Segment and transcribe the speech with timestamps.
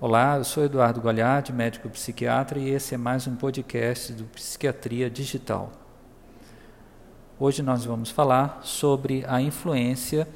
[0.00, 5.08] Olá, eu sou Eduardo Goliardi, médico psiquiatra, e esse é mais um podcast do Psiquiatria
[5.08, 5.70] Digital.
[7.38, 10.26] Hoje nós vamos falar sobre a influência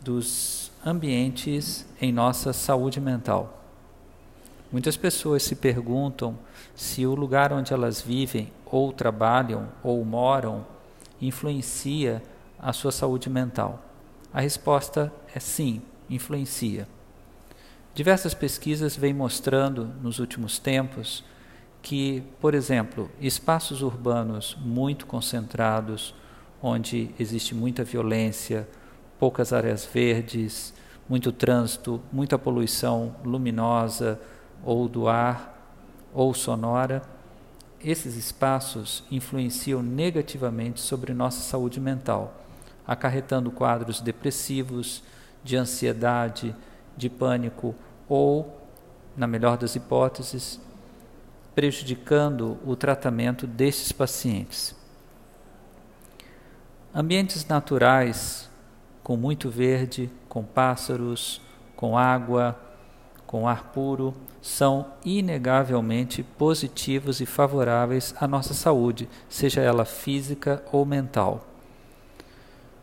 [0.00, 3.62] dos ambientes em nossa saúde mental.
[4.72, 6.38] Muitas pessoas se perguntam
[6.74, 10.66] se o lugar onde elas vivem, ou trabalham, ou moram,
[11.20, 12.22] influencia
[12.58, 13.78] a sua saúde mental.
[14.32, 16.88] A resposta é sim, influencia.
[17.94, 21.24] Diversas pesquisas vêm mostrando nos últimos tempos
[21.82, 26.14] que, por exemplo, espaços urbanos muito concentrados,
[26.62, 28.68] onde existe muita violência,
[29.18, 30.72] poucas áreas verdes,
[31.08, 34.20] muito trânsito, muita poluição luminosa
[34.64, 35.58] ou do ar
[36.14, 37.02] ou sonora,
[37.82, 42.44] esses espaços influenciam negativamente sobre nossa saúde mental,
[42.86, 45.02] acarretando quadros depressivos,
[45.42, 46.54] de ansiedade,
[47.00, 47.74] de pânico
[48.08, 48.60] ou,
[49.16, 50.60] na melhor das hipóteses,
[51.54, 54.74] prejudicando o tratamento desses pacientes.
[56.94, 58.50] Ambientes naturais,
[59.02, 61.40] com muito verde, com pássaros,
[61.74, 62.58] com água,
[63.26, 70.84] com ar puro, são inegavelmente positivos e favoráveis à nossa saúde, seja ela física ou
[70.84, 71.49] mental.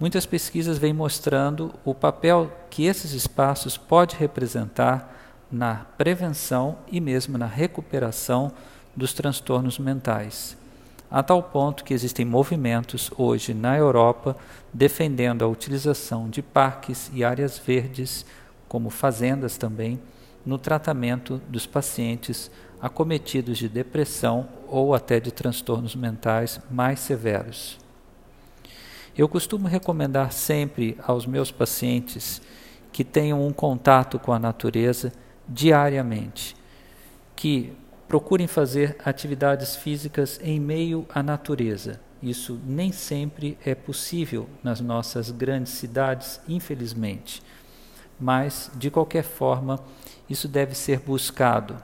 [0.00, 5.14] Muitas pesquisas vêm mostrando o papel que esses espaços podem representar
[5.52, 8.50] na prevenção e mesmo na recuperação
[8.96, 10.56] dos transtornos mentais,
[11.10, 14.34] a tal ponto que existem movimentos hoje na Europa
[14.72, 18.24] defendendo a utilização de parques e áreas verdes,
[18.68, 20.00] como fazendas também,
[20.46, 27.79] no tratamento dos pacientes acometidos de depressão ou até de transtornos mentais mais severos.
[29.20, 32.40] Eu costumo recomendar sempre aos meus pacientes
[32.90, 35.12] que tenham um contato com a natureza
[35.46, 36.56] diariamente,
[37.36, 37.70] que
[38.08, 42.00] procurem fazer atividades físicas em meio à natureza.
[42.22, 47.42] Isso nem sempre é possível nas nossas grandes cidades, infelizmente.
[48.18, 49.80] Mas, de qualquer forma,
[50.30, 51.76] isso deve ser buscado.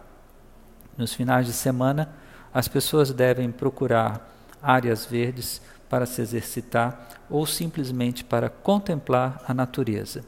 [0.97, 2.15] Nos finais de semana,
[2.51, 4.27] as pessoas devem procurar
[4.63, 10.25] áreas verdes para se exercitar ou simplesmente para contemplar a natureza.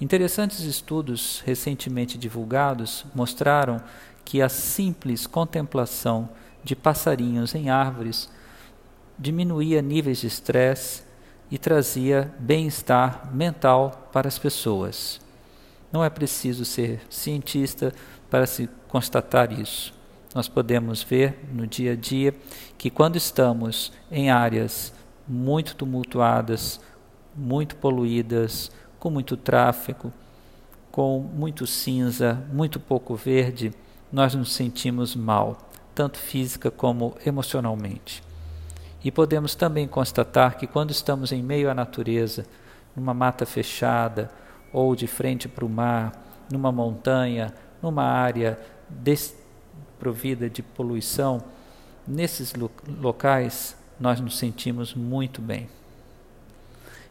[0.00, 3.80] Interessantes estudos recentemente divulgados mostraram
[4.24, 6.28] que a simples contemplação
[6.62, 8.28] de passarinhos em árvores
[9.18, 11.02] diminuía níveis de estresse
[11.50, 15.20] e trazia bem-estar mental para as pessoas.
[15.92, 17.92] Não é preciso ser cientista
[18.28, 19.93] para se constatar isso
[20.34, 22.34] nós podemos ver no dia a dia
[22.76, 24.92] que quando estamos em áreas
[25.26, 26.80] muito tumultuadas,
[27.36, 30.12] muito poluídas, com muito tráfego,
[30.90, 33.72] com muito cinza, muito pouco verde,
[34.12, 35.56] nós nos sentimos mal,
[35.94, 38.22] tanto física como emocionalmente.
[39.04, 42.46] E podemos também constatar que quando estamos em meio à natureza,
[42.96, 44.30] numa mata fechada,
[44.72, 46.12] ou de frente para o mar,
[46.50, 47.52] numa montanha,
[47.82, 48.58] numa área
[49.98, 51.42] provida de poluição,
[52.06, 52.52] nesses
[53.00, 55.68] locais nós nos sentimos muito bem.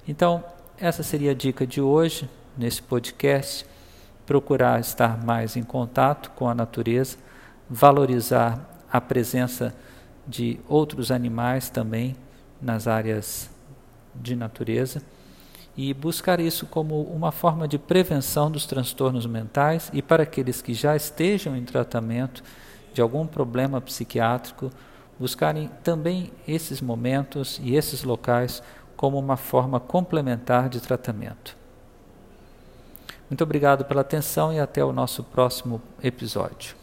[0.07, 0.43] Então,
[0.77, 3.65] essa seria a dica de hoje, nesse podcast.
[4.25, 7.17] Procurar estar mais em contato com a natureza,
[7.69, 8.59] valorizar
[8.91, 9.75] a presença
[10.27, 12.15] de outros animais também
[12.61, 13.49] nas áreas
[14.15, 15.01] de natureza
[15.75, 20.73] e buscar isso como uma forma de prevenção dos transtornos mentais e para aqueles que
[20.73, 22.43] já estejam em tratamento
[22.93, 24.71] de algum problema psiquiátrico,
[25.19, 28.61] buscarem também esses momentos e esses locais
[28.95, 31.57] como uma forma complementar de tratamento.
[33.29, 36.82] Muito obrigado pela atenção e até o nosso próximo episódio.